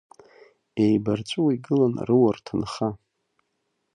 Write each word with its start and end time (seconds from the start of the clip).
Еибарҵәыуа 0.85 1.51
игылан 1.55 1.95
рыуа-рҭынха. 2.07 2.89